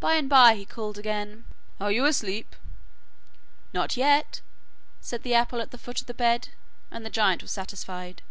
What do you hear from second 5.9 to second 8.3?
of the bed, and the giant was satisfied.